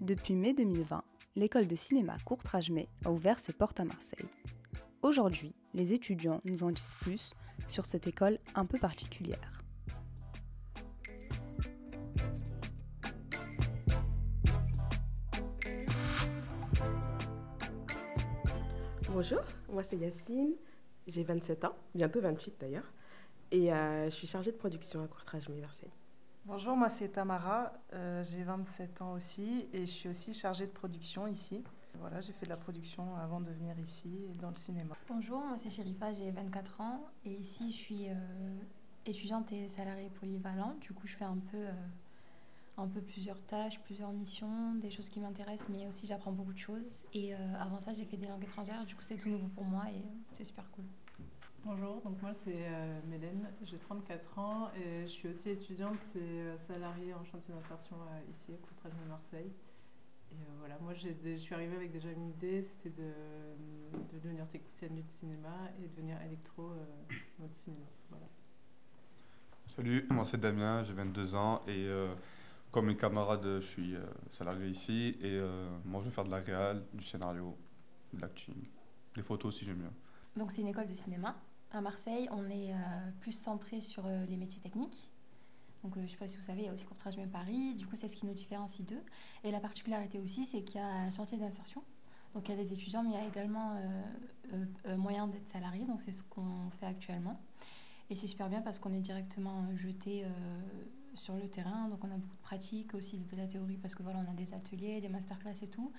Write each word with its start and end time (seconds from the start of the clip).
Depuis 0.00 0.36
mai 0.36 0.54
2020, 0.54 1.02
l'école 1.34 1.66
de 1.66 1.74
cinéma 1.74 2.16
Courtrage-Mai 2.24 2.88
a 3.04 3.10
ouvert 3.10 3.40
ses 3.40 3.52
portes 3.52 3.80
à 3.80 3.84
Marseille. 3.84 4.28
Aujourd'hui, 5.02 5.56
les 5.74 5.92
étudiants 5.92 6.40
nous 6.44 6.62
en 6.62 6.70
disent 6.70 6.94
plus 7.00 7.34
sur 7.66 7.84
cette 7.84 8.06
école 8.06 8.38
un 8.54 8.64
peu 8.64 8.78
particulière. 8.78 9.60
Bonjour, 19.10 19.40
moi 19.68 19.82
c'est 19.82 19.96
Yacine, 19.96 20.54
j'ai 21.08 21.24
27 21.24 21.64
ans, 21.64 21.74
bientôt 21.96 22.20
28 22.20 22.54
d'ailleurs, 22.60 22.92
et 23.50 23.72
euh, 23.72 24.04
je 24.04 24.14
suis 24.14 24.28
chargée 24.28 24.52
de 24.52 24.56
production 24.56 25.02
à 25.02 25.08
Courtrage-Mai 25.08 25.60
Marseille. 25.60 25.90
Bonjour, 26.48 26.78
moi 26.78 26.88
c'est 26.88 27.10
Tamara, 27.10 27.74
euh, 27.92 28.22
j'ai 28.22 28.42
27 28.42 29.02
ans 29.02 29.12
aussi 29.12 29.68
et 29.74 29.80
je 29.80 29.90
suis 29.90 30.08
aussi 30.08 30.32
chargée 30.32 30.66
de 30.66 30.72
production 30.72 31.26
ici. 31.26 31.62
Voilà, 32.00 32.22
j'ai 32.22 32.32
fait 32.32 32.46
de 32.46 32.50
la 32.50 32.56
production 32.56 33.16
avant 33.16 33.42
de 33.42 33.50
venir 33.50 33.78
ici 33.78 34.08
dans 34.40 34.48
le 34.48 34.56
cinéma. 34.56 34.96
Bonjour, 35.08 35.40
moi 35.40 35.58
c'est 35.58 35.68
Sherifa, 35.68 36.10
j'ai 36.14 36.30
24 36.30 36.80
ans 36.80 37.04
et 37.26 37.34
ici 37.34 37.70
je 37.70 37.76
suis 37.76 38.08
euh, 38.08 38.14
étudiante 39.04 39.52
et 39.52 39.68
salariée 39.68 40.08
polyvalente. 40.08 40.80
Du 40.80 40.94
coup, 40.94 41.06
je 41.06 41.16
fais 41.16 41.26
un 41.26 41.36
peu, 41.36 41.58
euh, 41.58 41.72
un 42.78 42.88
peu 42.88 43.02
plusieurs 43.02 43.42
tâches, 43.44 43.78
plusieurs 43.80 44.14
missions, 44.14 44.72
des 44.76 44.90
choses 44.90 45.10
qui 45.10 45.20
m'intéressent, 45.20 45.68
mais 45.68 45.86
aussi 45.86 46.06
j'apprends 46.06 46.32
beaucoup 46.32 46.54
de 46.54 46.58
choses. 46.58 47.04
Et 47.12 47.34
avant 47.34 47.82
ça, 47.82 47.92
j'ai 47.92 48.06
fait 48.06 48.16
des 48.16 48.26
langues 48.26 48.44
étrangères, 48.44 48.86
du 48.86 48.94
coup, 48.94 49.02
c'est 49.02 49.18
tout 49.18 49.28
nouveau 49.28 49.48
pour 49.48 49.66
moi 49.66 49.84
et 49.90 50.02
c'est 50.32 50.44
super 50.44 50.64
cool. 50.70 50.86
Bonjour, 51.64 52.00
donc 52.02 52.22
moi 52.22 52.32
c'est 52.32 52.54
euh, 52.54 53.00
Mélène, 53.08 53.50
j'ai 53.62 53.78
34 53.78 54.38
ans 54.38 54.70
et 54.76 55.02
je 55.02 55.08
suis 55.08 55.28
aussi 55.28 55.50
étudiante 55.50 55.98
et 56.14 56.18
euh, 56.20 56.56
salariée 56.56 57.12
en 57.12 57.24
chantier 57.24 57.52
d'insertion 57.52 57.96
euh, 57.96 58.30
ici 58.30 58.52
à 58.54 58.56
Courtrage 58.56 58.92
de 58.94 59.08
Marseille. 59.08 59.52
Et 60.30 60.36
voilà, 60.58 60.78
moi 60.78 60.94
je 60.94 61.36
suis 61.36 61.54
arrivée 61.54 61.76
avec 61.76 61.90
déjà 61.90 62.10
une 62.10 62.28
idée, 62.28 62.62
c'était 62.62 62.90
de, 62.90 63.12
de, 64.12 64.18
devenir 64.18 64.46
technicienne 64.48 64.94
du 64.94 65.08
cinéma 65.08 65.70
et 65.78 65.82
de 65.82 65.88
devenir 65.88 66.20
électro 66.22 66.70
dans 67.38 67.46
le 67.46 67.54
cinéma. 67.54 67.86
Voilà. 68.10 68.26
Salut, 69.66 70.06
moi 70.10 70.24
c'est 70.24 70.38
Damien, 70.38 70.84
j'ai 70.84 70.92
22 70.92 71.34
ans 71.34 71.62
et 71.66 71.88
comme 72.70 72.86
mes 72.86 72.96
camarades 72.96 73.60
je 73.60 73.66
suis 73.66 73.94
salarié 74.28 74.68
ici 74.68 75.16
et 75.22 75.40
moi 75.86 76.02
je 76.02 76.10
vais 76.10 76.14
faire 76.14 76.24
de 76.24 76.30
la 76.30 76.40
réal, 76.40 76.84
du 76.92 77.04
scénario, 77.04 77.56
de 78.12 78.20
l'acting, 78.20 78.68
des 79.14 79.22
photos 79.22 79.56
si 79.56 79.64
j'aime 79.64 79.78
bien. 79.78 79.92
Donc 80.36 80.52
c'est 80.52 80.60
une 80.60 80.68
école 80.68 80.88
de 80.88 80.94
cinéma? 80.94 81.34
À 81.70 81.82
Marseille, 81.82 82.28
on 82.30 82.48
est 82.48 82.72
euh, 82.72 82.76
plus 83.20 83.32
centré 83.32 83.82
sur 83.82 84.06
euh, 84.06 84.24
les 84.26 84.36
métiers 84.36 84.60
techniques. 84.60 85.10
Donc 85.84 85.96
euh, 85.96 86.00
je 86.00 86.06
ne 86.06 86.08
sais 86.08 86.16
pas 86.16 86.26
si 86.26 86.38
vous 86.38 86.42
savez, 86.42 86.62
il 86.62 86.64
y 86.64 86.68
a 86.68 86.72
aussi 86.72 86.84
Courtrage 86.84 87.18
mais 87.18 87.26
Paris. 87.26 87.74
Du 87.74 87.86
coup, 87.86 87.94
c'est 87.94 88.08
ce 88.08 88.16
qui 88.16 88.24
nous 88.24 88.32
différencie 88.32 88.86
d'eux. 88.86 89.02
Et 89.44 89.50
la 89.50 89.60
particularité 89.60 90.18
aussi, 90.18 90.46
c'est 90.46 90.62
qu'il 90.62 90.80
y 90.80 90.82
a 90.82 90.86
un 90.86 91.10
chantier 91.10 91.36
d'insertion. 91.36 91.82
Donc 92.34 92.48
il 92.48 92.52
y 92.52 92.54
a 92.54 92.62
des 92.62 92.72
étudiants, 92.72 93.02
mais 93.02 93.10
il 93.10 93.14
y 93.14 93.18
a 93.18 93.26
également 93.26 93.80
moyen 94.96 95.28
d'être 95.28 95.48
salarié. 95.48 95.86
Donc 95.86 96.02
c'est 96.02 96.12
ce 96.12 96.22
qu'on 96.22 96.70
fait 96.78 96.86
actuellement. 96.86 97.40
Et 98.10 98.16
c'est 98.16 98.26
super 98.26 98.48
bien 98.48 98.60
parce 98.60 98.78
qu'on 98.78 98.92
est 98.92 99.00
directement 99.00 99.64
jeté 99.76 100.26
sur 101.14 101.34
le 101.36 101.48
terrain. 101.48 101.88
Donc 101.88 102.04
on 102.04 102.10
a 102.10 102.16
beaucoup 102.16 102.36
de 102.36 102.42
pratiques, 102.42 102.94
aussi 102.94 103.18
de 103.18 103.36
la 103.36 103.46
théorie, 103.46 103.78
parce 103.78 103.94
que 103.94 104.02
voilà, 104.02 104.18
on 104.18 104.30
a 104.30 104.34
des 104.34 104.52
ateliers, 104.52 105.00
des 105.00 105.08
masterclass 105.08 105.62
et 105.62 105.68
tout. 105.68 105.90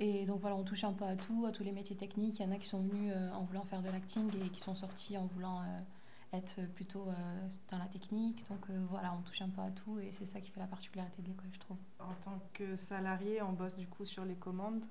Et 0.00 0.26
donc 0.26 0.40
voilà, 0.40 0.56
on 0.56 0.64
touche 0.64 0.84
un 0.84 0.92
peu 0.92 1.04
à 1.04 1.16
tout, 1.16 1.46
à 1.46 1.52
tous 1.52 1.62
les 1.62 1.72
métiers 1.72 1.96
techniques. 1.96 2.40
Il 2.40 2.42
y 2.42 2.48
en 2.48 2.52
a 2.52 2.58
qui 2.58 2.66
sont 2.66 2.80
venus 2.80 3.12
euh, 3.14 3.30
en 3.32 3.44
voulant 3.44 3.64
faire 3.64 3.82
de 3.82 3.88
l'acting 3.88 4.28
et 4.44 4.48
qui 4.48 4.60
sont 4.60 4.74
sortis 4.74 5.16
en 5.16 5.26
voulant 5.26 5.60
euh, 5.62 6.36
être 6.36 6.60
plutôt 6.74 7.08
euh, 7.08 7.48
dans 7.70 7.78
la 7.78 7.86
technique. 7.86 8.44
Donc 8.48 8.68
voilà, 8.90 9.12
on 9.14 9.22
touche 9.22 9.42
un 9.42 9.48
peu 9.48 9.60
à 9.60 9.70
tout 9.70 10.00
et 10.00 10.10
c'est 10.10 10.26
ça 10.26 10.40
qui 10.40 10.50
fait 10.50 10.60
la 10.60 10.66
particularité 10.66 11.22
de 11.22 11.28
l'école, 11.28 11.50
je 11.52 11.60
trouve. 11.60 11.76
En 12.00 12.14
tant 12.24 12.40
que 12.52 12.74
salarié, 12.76 13.40
on 13.42 13.52
bosse 13.52 13.76
du 13.76 13.86
coup 13.86 14.04
sur 14.04 14.24
les 14.24 14.34
commandes 14.34 14.84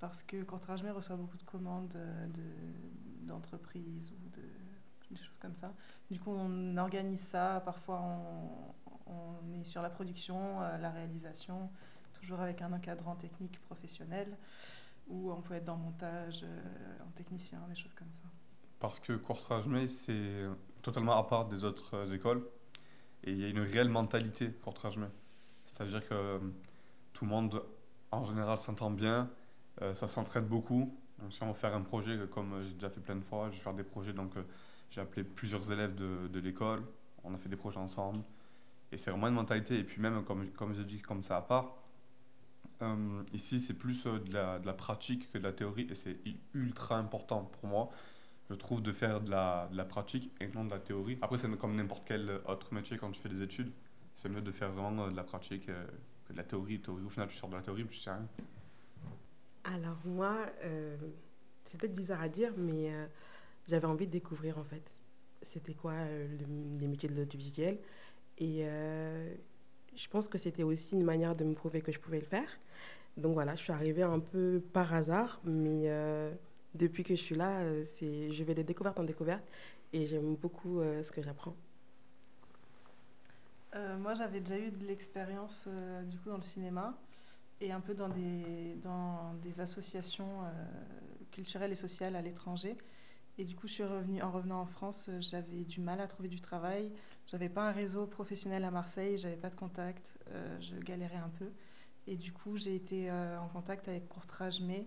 parce 0.00 0.22
que 0.22 0.42
Courtrage-Mer 0.42 0.94
reçoit 0.94 1.16
beaucoup 1.16 1.36
de 1.36 1.42
commandes 1.42 1.98
d'entreprises 3.22 4.12
ou 4.12 4.28
de 4.36 4.42
des 5.10 5.16
choses 5.16 5.38
comme 5.38 5.54
ça. 5.54 5.72
Du 6.10 6.20
coup, 6.20 6.30
on 6.30 6.76
organise 6.76 7.20
ça. 7.20 7.62
Parfois, 7.64 8.02
on, 8.02 9.10
on 9.10 9.52
est 9.54 9.64
sur 9.64 9.80
la 9.80 9.88
production, 9.88 10.60
la 10.60 10.90
réalisation 10.90 11.70
toujours 12.28 12.42
avec 12.42 12.60
un 12.60 12.70
encadrant 12.74 13.14
technique 13.14 13.58
professionnel, 13.62 14.36
ou 15.08 15.32
on 15.32 15.40
peut 15.40 15.54
être 15.54 15.64
dans 15.64 15.78
montage, 15.78 16.42
euh, 16.44 17.06
en 17.06 17.10
technicien, 17.12 17.58
des 17.70 17.74
choses 17.74 17.94
comme 17.94 18.10
ça. 18.10 18.28
Parce 18.78 19.00
que 19.00 19.14
Courtrage-May, 19.14 19.88
c'est 19.88 20.44
totalement 20.82 21.16
à 21.16 21.26
part 21.26 21.46
des 21.46 21.64
autres 21.64 21.94
euh, 21.94 22.14
écoles, 22.14 22.46
et 23.24 23.32
il 23.32 23.40
y 23.40 23.46
a 23.46 23.48
une 23.48 23.60
réelle 23.60 23.88
mentalité 23.88 24.50
Courtrage-May. 24.62 25.08
C'est-à-dire 25.64 26.06
que 26.06 26.12
euh, 26.12 26.38
tout 27.14 27.24
le 27.24 27.30
monde, 27.30 27.62
en 28.10 28.24
général, 28.24 28.58
s'entend 28.58 28.90
bien, 28.90 29.30
ça 29.94 30.08
s'entraide 30.08 30.46
beaucoup. 30.46 30.92
Si 31.30 31.40
on 31.44 31.48
veut 31.48 31.52
faire 31.52 31.74
un 31.74 31.82
projet, 31.82 32.18
comme 32.32 32.64
j'ai 32.64 32.74
déjà 32.74 32.90
fait 32.90 33.00
plein 33.00 33.14
de 33.14 33.22
fois, 33.22 33.48
je 33.48 33.56
vais 33.56 33.62
faire 33.62 33.74
des 33.74 33.84
projets, 33.84 34.12
donc 34.12 34.32
j'ai 34.90 35.00
appelé 35.00 35.22
plusieurs 35.22 35.70
élèves 35.70 35.94
de, 35.94 36.26
de 36.26 36.40
l'école, 36.40 36.82
on 37.22 37.32
a 37.32 37.38
fait 37.38 37.48
des 37.48 37.56
projets 37.56 37.78
ensemble. 37.78 38.24
Et 38.90 38.96
c'est 38.96 39.12
vraiment 39.12 39.28
une 39.28 39.34
mentalité. 39.34 39.78
Et 39.78 39.84
puis 39.84 40.00
même, 40.00 40.24
comme, 40.24 40.50
comme 40.50 40.74
je 40.74 40.82
dis, 40.82 41.00
comme 41.00 41.22
ça 41.22 41.36
à 41.36 41.42
part, 41.42 41.76
euh, 42.82 43.22
ici, 43.32 43.60
c'est 43.60 43.74
plus 43.74 44.06
euh, 44.06 44.18
de, 44.20 44.32
la, 44.32 44.72
pratique 44.72 45.30
que 45.32 45.38
de 45.38 45.42
la 45.42 45.52
théorie 45.52 45.86
et 45.90 45.94
c'est 45.94 46.18
ultra 46.54 46.96
important 46.96 47.44
pour 47.44 47.68
moi, 47.68 47.90
je 48.50 48.54
trouve, 48.54 48.82
de 48.82 48.92
faire 48.92 49.20
de 49.20 49.30
la, 49.30 49.68
pratique 49.88 50.30
et 50.40 50.48
non 50.48 50.64
de 50.64 50.70
la 50.70 50.78
théorie. 50.78 51.18
Après, 51.22 51.36
c'est 51.36 51.50
comme 51.58 51.74
n'importe 51.74 52.04
quel 52.06 52.40
autre 52.46 52.72
métier 52.72 52.96
quand 52.96 53.10
tu 53.10 53.20
fais 53.20 53.28
des 53.28 53.42
études. 53.42 53.72
C'est 54.14 54.28
mieux 54.28 54.42
de 54.42 54.52
faire 54.52 54.70
vraiment 54.70 55.06
euh, 55.06 55.10
de 55.10 55.16
la 55.16 55.24
pratique 55.24 55.66
que 55.66 56.32
de 56.32 56.36
la 56.36 56.44
théorie. 56.44 56.80
théorie. 56.80 57.04
Au 57.04 57.08
final, 57.08 57.28
tu 57.28 57.36
sors 57.36 57.48
de 57.48 57.56
la 57.56 57.62
théorie, 57.62 57.86
tu 57.86 57.96
sais 57.96 58.10
rien. 58.10 58.26
Alors, 59.64 59.98
moi, 60.04 60.34
c'est 61.64 61.78
peut-être 61.78 61.94
bizarre 61.94 62.22
à 62.22 62.28
dire, 62.28 62.52
mais 62.56 62.90
j'avais 63.66 63.86
envie 63.86 64.06
de 64.06 64.12
découvrir 64.12 64.56
en 64.56 64.64
fait. 64.64 65.02
C'était 65.42 65.74
quoi 65.74 65.92
les 66.78 66.86
métiers 66.86 67.08
de 67.08 67.14
l'audiovisuel 67.14 67.78
et 68.38 68.66
je 69.98 70.08
pense 70.08 70.28
que 70.28 70.38
c'était 70.38 70.62
aussi 70.62 70.94
une 70.94 71.02
manière 71.02 71.34
de 71.34 71.44
me 71.44 71.54
prouver 71.54 71.80
que 71.80 71.90
je 71.90 71.98
pouvais 71.98 72.20
le 72.20 72.26
faire. 72.26 72.48
Donc 73.16 73.34
voilà, 73.34 73.56
je 73.56 73.62
suis 73.62 73.72
arrivée 73.72 74.04
un 74.04 74.20
peu 74.20 74.62
par 74.72 74.94
hasard, 74.94 75.40
mais 75.42 75.90
euh, 75.90 76.32
depuis 76.74 77.02
que 77.02 77.16
je 77.16 77.20
suis 77.20 77.34
là, 77.34 77.62
euh, 77.62 77.84
je 77.84 78.44
vais 78.44 78.54
de 78.54 78.62
découverte 78.62 79.00
en 79.00 79.02
découverte 79.02 79.44
et 79.92 80.06
j'aime 80.06 80.36
beaucoup 80.36 80.80
euh, 80.80 81.02
ce 81.02 81.10
que 81.10 81.20
j'apprends. 81.20 81.56
moi, 83.98 84.14
j'avais 84.14 84.40
déjà 84.40 84.58
eu 84.58 84.70
de 84.70 84.86
l'expérience 84.86 85.68
du 86.06 86.16
coup 86.18 86.30
dans 86.30 86.36
le 86.36 86.42
cinéma 86.42 86.96
et 87.60 87.72
un 87.72 87.80
peu 87.80 87.94
dans 87.94 88.08
des, 88.08 88.76
dans 88.82 89.34
des 89.42 89.60
associations 89.60 90.42
culturelles 91.32 91.72
et 91.72 91.80
sociales 91.86 92.14
à 92.14 92.22
l'étranger. 92.22 92.76
Et 93.38 93.44
du 93.44 93.54
coup, 93.54 93.68
je 93.68 93.74
suis 93.74 93.84
revenue, 93.84 94.20
en 94.20 94.32
revenant 94.32 94.60
en 94.60 94.66
France, 94.66 95.08
euh, 95.08 95.20
j'avais 95.20 95.62
du 95.64 95.80
mal 95.80 96.00
à 96.00 96.08
trouver 96.08 96.28
du 96.28 96.40
travail. 96.40 96.92
J'avais 97.28 97.48
pas 97.48 97.68
un 97.68 97.72
réseau 97.72 98.04
professionnel 98.06 98.64
à 98.64 98.72
Marseille, 98.72 99.16
j'avais 99.16 99.36
pas 99.36 99.48
de 99.48 99.54
contact, 99.54 100.18
euh, 100.30 100.60
je 100.60 100.74
galérais 100.74 101.18
un 101.18 101.30
peu. 101.38 101.52
Et 102.08 102.16
du 102.16 102.32
coup, 102.32 102.56
j'ai 102.56 102.74
été 102.74 103.08
euh, 103.08 103.38
en 103.40 103.46
contact 103.48 103.86
avec 103.86 104.08
Courtrage 104.08 104.60
Mai. 104.60 104.86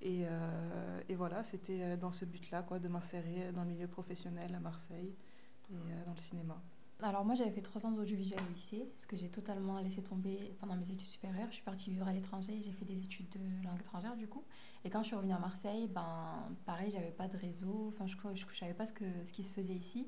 Et, 0.00 0.24
et 1.08 1.14
voilà, 1.14 1.42
c'était 1.42 1.96
dans 1.96 2.12
ce 2.12 2.26
but-là, 2.26 2.62
quoi, 2.62 2.78
de 2.78 2.88
m'insérer 2.88 3.52
dans 3.52 3.62
le 3.62 3.70
milieu 3.70 3.88
professionnel 3.88 4.54
à 4.54 4.60
Marseille 4.60 5.14
et 5.70 6.04
dans 6.04 6.12
le 6.12 6.20
cinéma. 6.20 6.62
Alors 7.02 7.24
moi 7.24 7.34
j'avais 7.34 7.50
fait 7.50 7.60
trois 7.60 7.84
ans 7.86 7.90
d'audiovisuel 7.90 8.40
au 8.40 8.54
lycée, 8.54 8.88
ce 8.96 9.06
que 9.06 9.16
j'ai 9.16 9.28
totalement 9.28 9.78
laissé 9.80 10.02
tomber 10.02 10.54
pendant 10.60 10.76
mes 10.76 10.90
études 10.90 11.06
supérieures. 11.06 11.48
Je 11.50 11.56
suis 11.56 11.64
partie 11.64 11.90
vivre 11.90 12.06
à 12.06 12.12
l'étranger, 12.12 12.60
j'ai 12.62 12.72
fait 12.72 12.84
des 12.84 13.04
études 13.04 13.28
de 13.30 13.66
langue 13.66 13.80
étrangère 13.80 14.16
du 14.16 14.28
coup. 14.28 14.44
Et 14.84 14.90
quand 14.90 15.02
je 15.02 15.08
suis 15.08 15.16
revenue 15.16 15.32
à 15.32 15.38
Marseille, 15.38 15.88
ben 15.88 16.48
pareil, 16.64 16.90
j'avais 16.90 17.10
pas 17.10 17.28
de 17.28 17.36
réseau, 17.36 17.88
enfin 17.88 18.06
je 18.06 18.16
ne 18.16 18.54
savais 18.54 18.74
pas 18.74 18.86
ce, 18.86 18.92
que, 18.92 19.04
ce 19.24 19.32
qui 19.32 19.42
se 19.42 19.50
faisait 19.50 19.74
ici. 19.74 20.06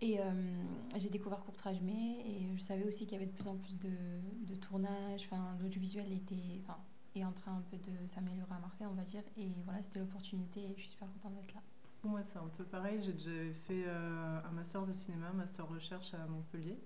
Et 0.00 0.20
euh, 0.20 0.64
j'ai 0.96 1.10
découvert 1.10 1.40
Courtrage 1.40 1.80
Mai 1.82 2.22
et 2.24 2.56
je 2.56 2.62
savais 2.62 2.84
aussi 2.84 3.04
qu'il 3.04 3.14
y 3.14 3.16
avait 3.16 3.26
de 3.26 3.32
plus 3.32 3.48
en 3.48 3.56
plus 3.56 3.76
de, 3.78 3.90
de 4.46 4.54
tournages, 4.54 5.24
enfin 5.24 5.56
l'audiovisuel 5.60 6.12
était, 6.12 6.62
enfin, 6.62 6.78
est 7.16 7.24
en 7.24 7.32
train 7.32 7.56
un 7.56 7.62
peu 7.62 7.76
de 7.76 8.06
s'améliorer 8.06 8.54
à 8.54 8.60
Marseille 8.60 8.86
on 8.88 8.94
va 8.94 9.02
dire. 9.02 9.22
Et 9.36 9.48
voilà, 9.64 9.82
c'était 9.82 9.98
l'opportunité 9.98 10.60
et 10.60 10.74
je 10.76 10.82
suis 10.82 10.90
super 10.90 11.08
contente 11.12 11.34
d'être 11.34 11.54
là. 11.54 11.62
Moi, 12.04 12.22
c'est 12.22 12.38
un 12.38 12.48
peu 12.56 12.64
pareil. 12.64 13.00
J'ai 13.02 13.12
déjà 13.12 13.30
fait 13.66 13.84
euh, 13.86 14.40
un 14.44 14.52
master 14.52 14.86
de 14.86 14.92
cinéma, 14.92 15.32
master 15.32 15.66
recherche 15.68 16.14
à 16.14 16.26
Montpellier. 16.26 16.78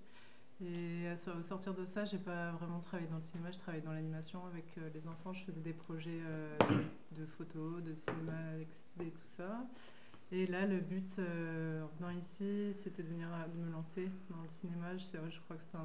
Et 0.61 1.07
au 1.37 1.43
sortir 1.43 1.73
de 1.75 1.85
ça, 1.85 2.05
j'ai 2.05 2.17
pas 2.17 2.51
vraiment 2.53 2.79
travaillé 2.79 3.09
dans 3.09 3.17
le 3.17 3.21
cinéma, 3.21 3.51
je 3.51 3.57
travaillais 3.57 3.83
dans 3.83 3.91
l'animation 3.91 4.45
avec 4.45 4.65
euh, 4.77 4.89
les 4.93 5.07
enfants. 5.07 5.33
Je 5.33 5.43
faisais 5.43 5.61
des 5.61 5.73
projets 5.73 6.21
euh, 6.23 6.57
de 7.11 7.25
photos, 7.25 7.83
de 7.83 7.93
cinéma 7.93 8.33
et 9.01 9.11
tout 9.11 9.27
ça. 9.27 9.67
Et 10.31 10.47
là, 10.47 10.65
le 10.65 10.79
but 10.79 11.19
en 11.19 11.87
venant 11.97 12.09
ici, 12.17 12.73
c'était 12.73 13.03
de 13.03 13.09
venir 13.09 13.27
me 13.55 13.71
lancer 13.71 14.09
dans 14.31 14.41
le 14.41 14.49
cinéma. 14.49 14.97
Je, 14.97 15.05
je 15.29 15.39
crois 15.41 15.57
que 15.57 15.63
c'était 15.63 15.77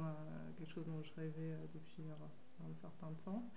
quelque 0.57 0.71
chose 0.71 0.87
dont 0.87 1.03
je 1.03 1.13
rêvais 1.15 1.55
depuis 1.75 2.03
un 2.09 2.73
certain 2.81 3.13
temps. 3.25 3.47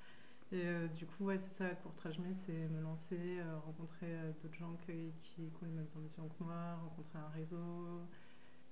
Et 0.52 0.66
euh, 0.66 0.86
du 0.88 1.06
coup, 1.06 1.24
ouais, 1.24 1.38
c'est 1.38 1.52
ça, 1.52 1.68
Courtrage 1.76 2.18
Mai, 2.18 2.34
c'est 2.34 2.68
me 2.68 2.82
lancer, 2.82 3.38
euh, 3.38 3.58
rencontrer 3.60 4.06
euh, 4.06 4.32
d'autres 4.42 4.54
gens 4.58 4.76
qui, 4.84 5.12
qui 5.20 5.50
ont 5.62 5.64
les 5.64 5.72
mêmes 5.72 5.88
ambitions 5.96 6.28
que 6.28 6.44
moi, 6.44 6.74
rencontrer 6.82 7.18
un 7.18 7.28
réseau. 7.28 8.02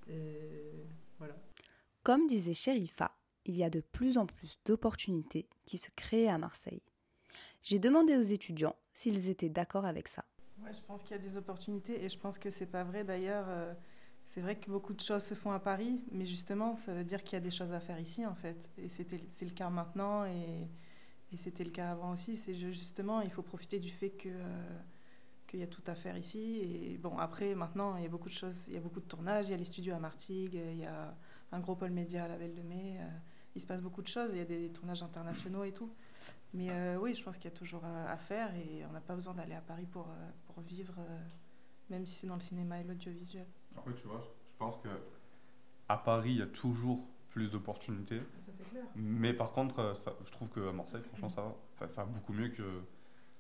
Et 0.07 0.85
voilà. 1.19 1.35
Comme 2.03 2.27
disait 2.27 2.53
Sherifa, 2.53 3.17
il 3.47 3.57
y 3.57 3.65
a 3.65 3.71
de 3.71 3.81
plus 3.81 4.19
en 4.19 4.27
plus 4.27 4.59
d'opportunités 4.67 5.49
qui 5.65 5.79
se 5.79 5.91
créent 5.97 6.29
à 6.29 6.37
Marseille. 6.37 6.83
J'ai 7.63 7.79
demandé 7.79 8.17
aux 8.17 8.23
étudiants 8.23 8.77
s'ils 8.93 9.29
étaient 9.29 9.49
d'accord 9.49 9.87
avec 9.87 10.09
ça. 10.09 10.25
Ouais, 10.63 10.73
je 10.75 10.85
pense 10.87 11.03
qu'il 11.03 11.13
y 11.17 11.19
a 11.19 11.23
des 11.23 11.39
opportunités 11.39 12.05
et 12.05 12.11
je 12.11 12.19
pense 12.19 12.39
que 12.39 12.51
c'est 12.51 12.67
pas 12.67 12.85
vrai 12.85 13.05
d'ailleurs. 13.05 13.47
euh, 13.49 13.73
c'est 14.27 14.41
vrai 14.43 14.57
que 14.57 14.71
beaucoup 14.71 14.93
de 14.93 15.01
choses 15.01 15.25
se 15.25 15.35
font 15.35 15.51
à 15.51 15.59
Paris, 15.59 16.01
mais 16.13 16.25
justement, 16.25 16.77
ça 16.77 16.95
veut 16.95 17.03
dire 17.05 17.25
qu'il 17.25 17.33
y 17.33 17.37
a 17.37 17.41
des 17.41 17.51
choses 17.51 17.73
à 17.73 17.81
faire 17.81 17.99
ici 17.99 18.25
en 18.27 18.35
fait. 18.35 18.71
Et 18.79 18.89
c'était, 18.89 19.25
c'est 19.29 19.45
le 19.47 19.51
cas 19.51 19.71
maintenant 19.71 20.25
et, 20.27 20.69
et 21.33 21.37
c'était 21.37 21.65
le 21.65 21.71
cas 21.71 21.91
avant 21.93 22.13
aussi. 22.13 22.37
C'est 22.37 22.55
ju- 22.55 22.73
justement, 22.73 23.21
il 23.21 23.31
faut 23.31 23.43
profiter 23.43 23.79
du 23.79 23.91
fait 23.91 24.11
que 24.11 24.29
euh, 24.29 24.79
qu'il 25.47 25.61
y 25.61 25.63
a 25.63 25.67
tout 25.67 25.83
à 25.87 25.95
faire 25.95 26.17
ici. 26.17 26.59
Et 26.63 26.99
bon, 26.99 27.19
après, 27.19 27.55
maintenant, 27.55 27.97
il 27.97 28.03
y 28.03 28.07
a 28.07 28.09
beaucoup 28.09 28.29
de 28.29 28.35
choses, 28.35 28.67
il 28.69 28.75
y 28.75 28.77
a 28.77 28.81
beaucoup 28.81 29.01
de 29.01 29.07
tournages. 29.07 29.49
Il 29.49 29.51
y 29.53 29.55
a 29.55 29.57
les 29.57 29.65
studios 29.65 29.95
à 29.95 29.99
Martigues, 29.99 30.55
il 30.55 30.79
y 30.79 30.85
a 30.85 31.17
un 31.53 31.61
gros 31.61 31.75
pôle 31.77 31.91
média 31.91 32.25
à 32.25 32.29
la 32.29 32.37
Belle 32.37 32.55
de 32.55 32.63
Mai. 32.63 32.97
euh, 32.99 33.09
il 33.57 33.61
se 33.61 33.67
passe 33.67 33.83
beaucoup 33.83 34.03
de 34.03 34.07
choses. 34.09 34.31
Il 34.33 34.39
y 34.39 34.43
a 34.43 34.45
des 34.45 34.71
tournages 34.71 35.03
internationaux 35.03 35.65
et 35.65 35.73
tout. 35.73 35.91
Mais 36.55 36.69
euh, 36.71 36.99
oui, 37.01 37.15
je 37.15 37.23
pense 37.23 37.37
qu'il 37.37 37.51
y 37.51 37.55
a 37.55 37.57
toujours 37.57 37.85
à, 37.85 38.17
faire 38.17 38.55
et 38.57 38.85
on 38.89 38.93
n'a 38.93 39.01
pas 39.01 39.15
besoin 39.15 39.35
d'aller 39.35 39.55
à 39.55 39.61
Paris 39.61 39.87
pour, 39.87 40.09
pour 40.47 40.61
vivre, 40.63 40.95
même 41.91 42.05
si 42.07 42.15
c'est 42.15 42.27
dans 42.27 42.35
le 42.35 42.41
cinéma 42.41 42.81
et 42.81 42.85
l'audiovisuel. 42.85 43.47
Après, 43.77 43.95
tu 43.95 44.07
vois, 44.07 44.21
je 44.21 44.59
pense 44.59 44.77
que 44.83 44.89
à 45.89 45.97
Paris, 45.97 46.31
il 46.33 46.39
y 46.39 46.43
a 46.43 46.47
toujours 46.47 47.05
plus 47.31 47.51
d'opportunités. 47.51 48.21
Ça, 48.39 48.51
c'est 48.55 48.69
clair. 48.71 48.85
Mais 48.97 49.33
par 49.33 49.53
contre, 49.53 49.79
euh, 49.79 49.95
ça- 49.95 50.15
je 50.25 50.31
trouve 50.33 50.51
qu'à 50.51 50.73
Marseille, 50.73 51.03
franchement, 51.03 51.29
ça 51.29 51.43
va. 51.43 51.55
Enfin, 51.75 51.89
ça 51.89 52.05
va 52.05 52.11
beaucoup 52.11 52.33
mieux 52.33 52.49
que, 52.49 52.63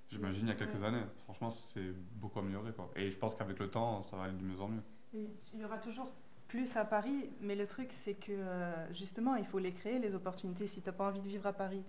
j'imagine, 0.08 0.46
il 0.46 0.48
y 0.48 0.52
a 0.52 0.54
quelques 0.54 0.80
Ouais. 0.80 0.86
années. 0.86 1.02
Franchement, 1.24 1.50
c'est 1.50 1.92
beaucoup 2.16 2.38
amélioré. 2.38 2.72
Quoi. 2.72 2.90
Et 2.96 3.10
je 3.10 3.16
pense 3.16 3.34
qu'avec 3.34 3.58
le 3.58 3.68
temps, 3.70 4.02
ça 4.02 4.16
va 4.16 4.24
aller 4.24 4.36
de 4.36 4.42
mieux 4.44 4.60
en 4.60 4.68
mieux. 4.68 4.82
Et 5.14 5.28
Il 5.54 5.60
y 5.60 5.64
aura 5.64 5.78
toujours 5.78 6.12
plus 6.48 6.76
à 6.76 6.84
Paris, 6.84 7.30
mais 7.40 7.54
le 7.56 7.66
truc, 7.66 7.92
c'est 7.92 8.14
que 8.14 8.32
euh, 8.32 8.92
justement, 8.92 9.34
il 9.36 9.44
faut 9.44 9.58
les 9.58 9.72
créer, 9.72 9.98
les 9.98 10.14
opportunités. 10.14 10.66
Si 10.66 10.80
tu 10.82 10.88
n'as 10.88 10.92
pas 10.92 11.06
envie 11.08 11.20
de 11.20 11.28
vivre 11.28 11.46
à 11.46 11.52
Paris, 11.52 11.82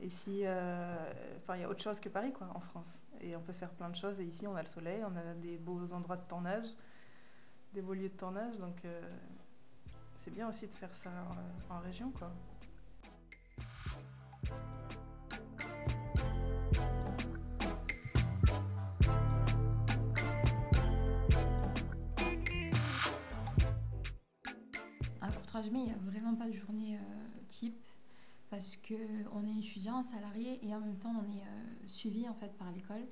et 0.00 0.08
si. 0.08 0.42
euh, 0.44 0.96
Enfin, 1.38 1.56
il 1.56 1.60
y 1.60 1.64
a 1.64 1.68
autre 1.68 1.82
chose 1.82 2.00
que 2.00 2.08
Paris, 2.08 2.32
quoi, 2.32 2.48
en 2.54 2.60
France. 2.60 3.00
Et 3.20 3.36
on 3.36 3.40
peut 3.40 3.52
faire 3.52 3.70
plein 3.70 3.90
de 3.90 3.96
choses. 3.96 4.18
Et 4.20 4.24
ici, 4.24 4.46
on 4.46 4.56
a 4.56 4.62
le 4.62 4.66
soleil, 4.68 5.02
on 5.04 5.14
a 5.16 5.34
des 5.34 5.56
beaux 5.58 5.92
endroits 5.92 6.16
de 6.16 6.26
tournage, 6.28 6.66
des 7.72 7.82
beaux 7.82 7.92
lieux 7.94 8.08
de 8.08 8.16
tournage. 8.16 8.56
Donc, 8.58 8.84
euh, 8.84 9.02
c'est 10.14 10.32
bien 10.32 10.48
aussi 10.48 10.66
de 10.66 10.72
faire 10.72 10.94
ça 10.94 11.10
en, 11.70 11.80
région, 11.80 12.10
quoi. 12.12 12.32
À 25.20 25.28
Courtrajmé, 25.30 25.78
il 25.80 25.84
n'y 25.84 25.90
a 25.90 25.96
vraiment 25.96 26.34
pas 26.34 26.46
de 26.46 26.52
journée 26.52 26.96
euh, 26.96 27.00
type 27.48 27.76
parce 28.50 28.76
qu'on 28.76 29.46
est 29.46 29.58
étudiant, 29.58 30.02
salarié 30.02 30.64
et 30.64 30.74
en 30.74 30.80
même 30.80 30.96
temps 30.96 31.12
on 31.18 31.24
est 31.24 31.42
euh, 31.42 31.86
suivi 31.86 32.28
en 32.28 32.34
fait 32.34 32.56
par 32.56 32.70
l'école. 32.70 33.04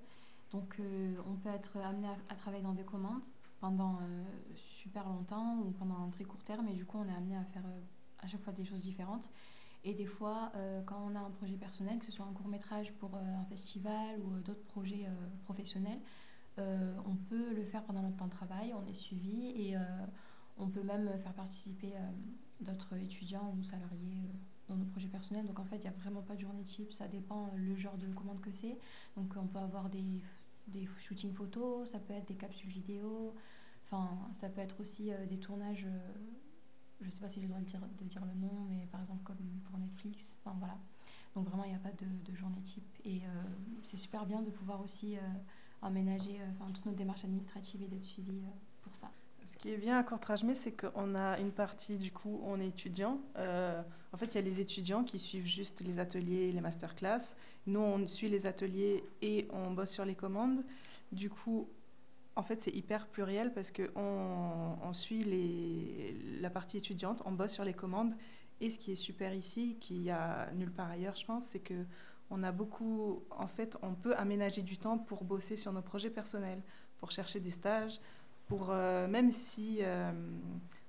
Donc 0.53 0.77
euh, 0.79 1.17
on 1.27 1.35
peut 1.35 1.49
être 1.49 1.79
amené 1.79 2.09
à 2.29 2.35
travailler 2.35 2.63
dans 2.63 2.75
des 2.75 2.85
commandes 2.85 3.25
pendant 3.63 4.01
euh, 4.03 4.25
super 4.57 5.09
longtemps 5.09 5.61
ou 5.61 5.71
pendant 5.71 5.95
un 5.95 6.11
très 6.11 6.25
court 6.25 6.43
terme 6.43 6.67
et 6.67 6.75
du 6.75 6.85
coup 6.85 6.99
on 6.99 7.05
est 7.05 7.15
amené 7.15 7.37
à 7.37 7.45
faire 7.45 7.63
euh, 7.65 7.81
à 8.19 8.27
chaque 8.27 8.43
fois 8.43 8.53
des 8.53 8.65
choses 8.65 8.83
différentes. 8.83 9.31
Et 9.85 9.95
des 9.95 10.07
fois, 10.07 10.51
euh, 10.57 10.83
quand 10.83 11.01
on 11.09 11.15
a 11.15 11.21
un 11.21 11.31
projet 11.31 11.57
personnel, 11.57 11.99
que 12.01 12.07
ce 12.07 12.13
soit 12.13 12.27
un 12.27 12.33
court 12.33 12.49
métrage 12.49 12.93
pour 12.95 13.17
un 13.17 13.45
festival 13.45 14.21
ou 14.21 14.39
d'autres 14.41 14.65
projets 14.67 15.09
professionnels, 15.45 15.99
on 16.59 17.17
peut 17.29 17.53
le 17.53 17.65
faire 17.65 17.83
pendant 17.83 18.03
notre 18.03 18.17
temps 18.17 18.27
de 18.27 18.31
travail, 18.31 18.73
on 18.75 18.87
est 18.87 18.95
suivi 18.95 19.47
et 19.57 19.77
on 20.57 20.69
peut 20.69 20.85
même 20.85 21.11
faire 21.19 21.33
participer 21.33 21.93
d'autres 22.61 22.95
étudiants 22.97 23.53
ou 23.59 23.65
salariés 23.65 24.31
dans 24.69 24.77
nos 24.77 24.85
projets 24.85 25.09
personnels. 25.09 25.47
Donc 25.47 25.59
en 25.59 25.65
fait, 25.65 25.79
il 25.79 25.83
n'y 25.83 25.89
a 25.89 25.99
vraiment 25.99 26.23
pas 26.23 26.37
de 26.37 26.41
journée 26.41 26.63
type, 26.63 26.93
ça 26.93 27.09
dépend 27.09 27.51
le 27.57 27.75
genre 27.75 27.97
de 27.97 28.07
commande 28.07 28.41
que 28.41 28.53
c'est. 28.53 28.79
Donc 29.17 29.35
on 29.37 29.49
peut 29.49 29.59
avoir 29.59 29.89
des, 29.89 30.23
des 30.69 30.87
shootings 30.87 31.33
photos, 31.33 31.91
ça 31.91 31.99
peut 31.99 32.13
être 32.13 32.29
des 32.29 32.35
capsules 32.35 32.71
vidéo, 32.71 33.35
enfin 33.85 34.09
ça 34.33 34.49
peut 34.49 34.61
être 34.61 34.81
aussi 34.81 35.13
euh, 35.13 35.27
des 35.27 35.39
tournages, 35.39 35.87
euh, 35.87 36.13
je 37.01 37.07
ne 37.07 37.11
sais 37.11 37.19
pas 37.19 37.29
si 37.29 37.41
dois 37.47 37.59
le 37.59 37.65
dire, 37.65 37.81
de 37.99 38.05
dire 38.05 38.25
le 38.25 38.35
nom, 38.35 38.67
mais 38.69 38.87
par 38.91 39.01
exemple 39.01 39.23
comme 39.25 39.37
pour 39.65 39.79
Netflix, 39.79 40.37
enfin 40.45 40.57
voilà. 40.59 40.79
Donc 41.35 41.47
vraiment, 41.49 41.65
il 41.65 41.71
n'y 41.71 41.77
a 41.77 41.81
pas 41.81 41.93
de, 41.93 42.07
de 42.31 42.35
journée 42.37 42.61
type. 42.61 42.85
Et 43.05 43.23
euh, 43.25 43.43
c'est 43.81 43.97
super 43.97 44.27
bien 44.27 44.43
de 44.43 44.51
pouvoir 44.51 44.83
aussi 44.83 45.17
aménager 45.81 46.39
enfin, 46.51 46.71
toutes 46.71 46.85
nos 46.85 46.93
démarches 46.93 47.25
administratives 47.25 47.83
et 47.83 47.89
d'être 47.89 48.05
suivi 48.05 48.43
pour 48.83 48.95
ça. 48.95 49.11
Ce 49.45 49.57
qui 49.57 49.71
est 49.71 49.77
bien 49.77 49.99
à 49.99 50.03
Courtrajmé, 50.03 50.55
c'est 50.55 50.73
qu'on 50.73 51.15
a 51.15 51.39
une 51.39 51.51
partie, 51.51 51.99
du 51.99 52.13
coup, 52.13 52.41
on 52.45 52.61
est 52.61 52.69
étudiant. 52.69 53.21
Euh, 53.37 53.83
en 54.13 54.17
fait, 54.17 54.27
il 54.27 54.35
y 54.37 54.39
a 54.39 54.43
les 54.43 54.61
étudiants 54.61 55.05
qui 55.05 55.19
suivent 55.19 55.47
juste 55.47 55.81
les 55.81 55.99
ateliers, 55.99 56.53
les 56.53 56.61
masterclass. 56.61 57.35
Nous, 57.67 57.81
on 57.81 58.07
suit 58.07 58.29
les 58.29 58.47
ateliers 58.47 59.05
et 59.21 59.49
on 59.51 59.73
bosse 59.73 59.91
sur 59.91 60.05
les 60.05 60.15
commandes. 60.15 60.65
Du 61.11 61.29
coup, 61.29 61.69
en 62.37 62.43
fait, 62.43 62.61
c'est 62.63 62.75
hyper 62.75 63.09
pluriel 63.09 63.53
parce 63.53 63.71
qu'on 63.73 64.77
on 64.83 64.93
suit 64.93 65.25
la 66.41 66.51
partie 66.51 66.79
étudiante, 66.79 67.23
on 67.27 67.33
bosse 67.33 67.53
sur 67.53 67.65
les 67.65 67.75
commandes. 67.75 68.15
Et 68.61 68.71
ce 68.71 68.79
qui 68.79 68.93
est 68.93 68.97
super 68.97 69.35
ici, 69.35 69.77
qu'il 69.81 70.03
y 70.03 70.11
a 70.11 70.51
nulle 70.53 70.71
part 70.71 70.91
ailleurs, 70.91 71.17
je 71.17 71.27
pense, 71.27 71.45
c'est 71.45 71.61
que 71.61 71.85
on 72.31 72.43
a 72.43 72.53
beaucoup, 72.53 73.23
en 73.31 73.47
fait, 73.47 73.77
on 73.83 73.95
peut 73.95 74.15
aménager 74.17 74.63
du 74.63 74.79
temps 74.79 74.97
pour 74.97 75.25
bosser 75.25 75.57
sur 75.57 75.73
nos 75.73 75.83
projets 75.83 76.09
personnels, 76.09 76.63
pour 76.99 77.11
chercher 77.11 77.41
des 77.41 77.51
stages, 77.51 78.01
euh, 78.71 79.07
même 79.09 79.31
si 79.31 79.79
euh, 79.81 80.11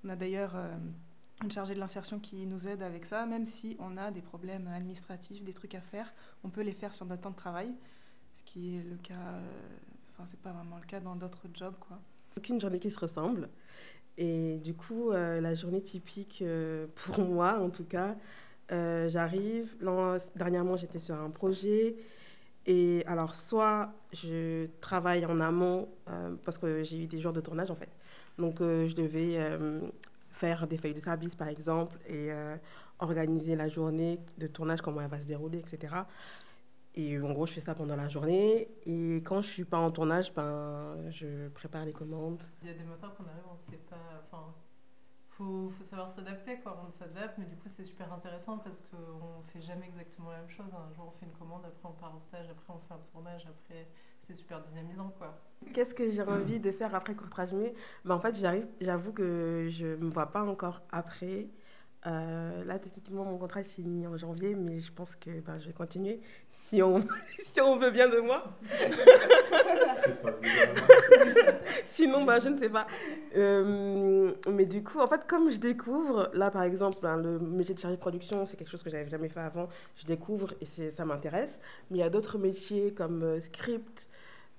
on 0.04 0.10
a 0.10 0.16
d'ailleurs 0.16 0.56
euh, 0.56 0.76
une 1.44 1.52
chargée 1.52 1.74
de 1.74 1.80
l'insertion 1.80 2.20
qui 2.20 2.46
nous 2.46 2.68
aide 2.68 2.82
avec 2.82 3.06
ça, 3.06 3.26
même 3.26 3.46
si 3.46 3.76
on 3.80 3.98
a 3.98 4.12
des 4.12 4.22
problèmes 4.22 4.68
administratifs, 4.68 5.44
des 5.44 5.54
trucs 5.54 5.76
à 5.76 5.82
faire, 5.82 6.14
on 6.44 6.50
peut 6.50 6.62
les 6.62 6.74
faire 6.74 6.94
sur 6.94 7.06
notre 7.06 7.22
temps 7.22 7.32
de 7.32 7.36
travail, 7.36 7.72
ce 8.34 8.44
qui 8.44 8.78
est 8.78 8.84
le 8.84 8.98
cas, 8.98 9.14
enfin 10.12 10.26
c'est 10.26 10.40
pas 10.40 10.52
vraiment 10.52 10.78
le 10.78 10.86
cas 10.86 11.00
dans 11.00 11.16
d'autres 11.16 11.48
jobs 11.54 11.76
quoi. 11.80 12.00
Aucune 12.38 12.60
journée 12.60 12.80
qui 12.80 12.90
se 12.90 13.00
ressemble. 13.00 13.50
Et 14.18 14.58
du 14.58 14.74
coup, 14.74 15.12
la 15.12 15.54
journée 15.54 15.82
typique 15.82 16.44
pour 16.96 17.20
moi, 17.20 17.60
en 17.60 17.70
tout 17.70 17.84
cas, 17.84 18.16
j'arrive. 18.70 19.76
Dernièrement, 20.36 20.76
j'étais 20.78 21.00
sur 21.00 21.16
un 21.16 21.30
projet. 21.30 21.96
Et 22.66 23.04
alors, 23.08 23.36
soit 23.36 23.92
je 24.14 24.68
travaille 24.80 25.26
en 25.26 25.40
amont, 25.42 25.90
euh, 26.10 26.36
parce 26.46 26.58
que 26.58 26.84
j'ai 26.84 27.04
eu 27.04 27.08
des 27.08 27.20
jours 27.20 27.34
de 27.34 27.42
tournage, 27.42 27.70
en 27.72 27.76
fait. 27.76 27.90
Donc, 28.38 28.62
euh, 28.62 28.88
je 28.88 28.96
devais 28.96 29.36
euh, 29.38 29.82
faire 30.30 30.66
des 30.68 30.78
feuilles 30.78 30.94
de 30.94 31.00
service, 31.00 31.36
par 31.36 31.50
exemple, 31.50 31.98
et 32.08 32.30
organiser 33.00 33.56
la 33.56 33.68
journée 33.68 34.20
de 34.38 34.48
tournage, 34.48 34.82
comment 34.82 35.02
elle 35.02 35.10
va 35.10 35.20
se 35.20 35.28
dérouler, 35.28 35.60
etc. 35.60 35.94
Et 36.96 37.20
en 37.20 37.34
gros, 37.34 37.46
je 37.46 37.54
fais 37.54 37.62
ça 37.62 37.76
pendant 37.76 37.96
la 37.96 38.08
journée. 38.08 38.70
Et 38.86 39.18
quand 39.18 39.42
je 39.42 39.48
suis 39.48 39.66
pas 39.66 39.80
en 39.80 39.92
tournage, 39.92 40.34
ben, 40.34 40.96
je 41.10 41.50
prépare 41.50 41.86
les 41.86 41.92
commandes. 41.92 42.44
Il 42.62 42.68
y 42.68 42.72
a 42.72 42.76
des 42.76 42.84
matins 42.84 43.12
qu'on 43.18 43.26
arrive, 43.26 43.44
on 43.52 43.58
sait 43.58 43.80
pas. 43.90 44.56
Faut, 45.38 45.72
faut 45.78 45.84
savoir 45.84 46.10
s'adapter, 46.10 46.60
quoi. 46.60 46.84
On 46.88 46.92
s'adapte, 46.92 47.38
mais 47.38 47.46
du 47.46 47.56
coup, 47.56 47.68
c'est 47.68 47.84
super 47.84 48.12
intéressant 48.14 48.58
parce 48.58 48.82
qu'on 48.82 49.42
fait 49.52 49.62
jamais 49.62 49.86
exactement 49.88 50.32
la 50.32 50.40
même 50.40 50.50
chose. 50.50 50.68
Un 50.74 50.94
jour, 50.94 51.14
on 51.14 51.20
fait 51.20 51.26
une 51.26 51.38
commande, 51.38 51.64
après, 51.66 51.90
on 51.90 51.94
part 51.94 52.14
en 52.16 52.20
stage, 52.20 52.48
après, 52.50 52.74
on 52.74 52.80
fait 52.80 52.94
un 52.94 53.02
tournage, 53.12 53.48
après, 53.48 53.88
c'est 54.28 54.36
super 54.36 54.62
dynamisant, 54.62 55.14
quoi. 55.18 55.40
Qu'est-ce 55.74 55.94
que 55.94 56.10
j'ai 56.10 56.22
envie 56.22 56.60
de 56.60 56.72
faire 56.72 56.94
après 56.96 57.16
Courtrajmé 57.16 57.74
ben, 58.06 58.16
En 58.16 58.20
fait, 58.20 58.36
j'arrive, 58.36 58.68
j'avoue 58.82 59.14
que 59.14 59.68
je 59.70 59.88
ne 59.88 59.96
me 59.98 60.10
vois 60.10 60.32
pas 60.32 60.44
encore 60.44 60.82
après. 60.92 61.48
Euh, 62.06 62.66
là, 62.66 62.80
techniquement, 62.80 63.24
mon 63.24 63.38
contrat 63.38 63.64
se 63.64 63.74
finit 63.74 64.06
en 64.08 64.18
janvier, 64.18 64.56
mais 64.56 64.80
je 64.80 64.92
pense 64.92 65.16
que 65.16 65.40
ben, 65.40 65.58
je 65.58 65.68
vais 65.68 65.74
continuer 65.74 66.20
si 66.50 66.84
on, 66.84 67.00
si 67.40 67.62
on 67.62 67.78
veut 67.78 67.92
bien 67.92 68.10
de 68.10 68.20
moi. 68.20 68.44
Sinon, 72.14 72.26
ben, 72.26 72.40
je 72.40 72.50
ne 72.50 72.58
sais 72.58 72.70
pas. 72.70 72.86
Euh, 73.36 74.32
mais 74.48 74.68
du 74.68 74.84
coup, 74.84 75.00
en 75.00 75.08
fait, 75.08 75.26
comme 75.26 75.50
je 75.50 75.60
découvre, 75.60 76.30
là, 76.34 76.52
par 76.52 76.62
exemple, 76.62 77.04
hein, 77.08 77.18
le 77.18 77.40
métier 77.40 77.74
de 77.74 77.80
chargé 77.80 77.98
de 77.98 78.02
production, 78.02 78.46
c'est 78.46 78.56
quelque 78.56 78.70
chose 78.70 78.84
que 78.84 78.92
j'avais 78.92 79.10
jamais 79.10 79.30
fait 79.30 79.40
avant. 79.40 79.68
Je 79.96 80.06
découvre 80.06 80.54
et 80.62 80.66
ça 80.66 81.06
m'intéresse. 81.06 81.60
Mais 81.90 81.98
il 81.98 82.02
y 82.02 82.04
a 82.04 82.12
d'autres 82.12 82.38
métiers 82.38 82.94
comme 82.94 83.24
euh, 83.24 83.42
script 83.42 84.08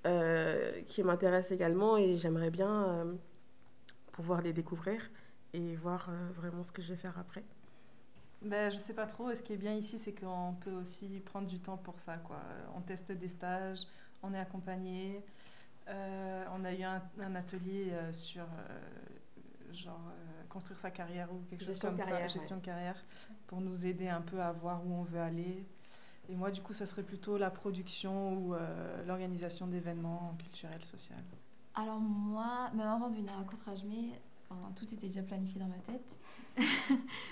euh, 0.05 0.73
qui 0.89 1.05
m'intéressent 1.05 1.53
également 1.53 1.97
et 1.97 2.17
j'aimerais 2.17 2.51
bien 2.51 3.07
pouvoir 4.11 4.41
les 4.41 4.53
découvrir 4.53 5.01
et 5.53 5.77
voir 5.77 6.11
vraiment 6.35 6.65
ce 6.65 6.73
que 6.73 6.83
je 6.83 6.89
vais 6.89 6.99
faire 6.99 7.17
après. 7.21 7.45
Ben, 8.43 8.71
je 8.73 8.79
sais 8.79 8.95
pas 8.95 9.07
trop. 9.07 9.31
Et 9.31 9.37
ce 9.37 9.43
qui 9.43 9.53
est 9.53 9.57
bien 9.59 9.75
ici, 9.75 9.97
c'est 9.97 10.13
qu'on 10.13 10.57
peut 10.61 10.73
aussi 10.73 11.21
prendre 11.21 11.47
du 11.47 11.61
temps 11.61 11.77
pour 11.77 12.01
ça. 12.01 12.17
Quoi. 12.17 12.41
On 12.77 12.81
teste 12.81 13.13
des 13.13 13.29
stages, 13.29 13.87
on 14.25 14.35
est 14.35 14.41
accompagné. 14.41 15.23
Euh, 15.89 16.45
on 16.55 16.65
a 16.65 16.73
eu 16.73 16.83
un, 16.83 17.03
un 17.21 17.35
atelier 17.35 17.91
euh, 17.93 18.13
sur 18.13 18.43
euh, 18.45 19.75
genre 19.75 20.01
euh, 20.09 20.43
construire 20.49 20.79
sa 20.79 20.91
carrière 20.91 21.33
ou 21.33 21.43
quelque 21.51 21.65
Gestion 21.65 21.91
chose 21.91 21.99
comme 21.99 22.07
carrière, 22.07 22.31
ça, 22.31 22.39
gestion 22.39 22.57
de 22.57 22.63
carrière, 22.63 23.05
pour 23.47 23.61
nous 23.61 23.87
aider 23.87 24.09
un 24.09 24.21
peu 24.23 24.41
à 24.41 24.53
voir 24.53 24.87
où 24.87 24.95
on 24.95 25.03
veut 25.03 25.21
aller. 25.21 25.67
Et 26.29 26.37
moi, 26.37 26.51
du 26.51 26.63
coup, 26.63 26.73
ça 26.73 26.87
serait 26.87 27.03
plutôt 27.03 27.37
la 27.37 27.51
production 27.51 28.35
ou 28.39 28.55
euh, 28.55 29.05
l'organisation 29.05 29.67
d'événements 29.67 30.35
culturels, 30.39 30.85
sociaux. 30.85 31.17
Alors 31.75 32.01
moi, 32.01 32.71
même 32.73 32.89
avant 32.89 33.11
de 33.11 33.17
venir 33.17 33.37
à 33.39 33.43
Courtrajmé, 33.45 34.13
enfin 34.49 34.73
tout 34.77 34.85
était 34.85 35.09
déjà 35.09 35.23
planifié 35.23 35.61
dans 35.61 35.69
ma 35.69 35.79
tête. 35.79 36.17